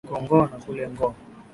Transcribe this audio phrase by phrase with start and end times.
[0.09, 1.07] Huku ng'o na kule ng'o.